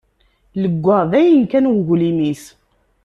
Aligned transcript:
Leggaɣ 0.61 1.01
dayen 1.11 1.43
kan 1.51 1.69
uglim-is. 1.71 2.43